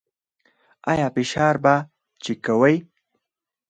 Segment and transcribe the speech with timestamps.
[0.89, 1.75] ایا فشار به
[2.21, 2.75] چیک کوئ؟